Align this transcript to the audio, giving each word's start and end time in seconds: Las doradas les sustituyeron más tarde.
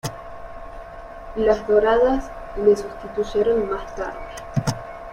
Las 1.35 1.67
doradas 1.67 2.31
les 2.65 2.79
sustituyeron 2.79 3.69
más 3.69 3.95
tarde. 3.95 4.17